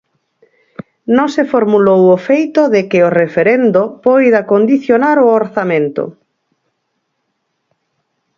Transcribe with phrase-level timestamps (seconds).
[1.15, 6.03] Non se formulou o feito de que o referendo poida condicionar o orzamento.